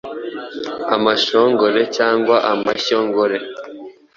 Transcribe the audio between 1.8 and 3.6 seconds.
cyangwa amashyo ngore.”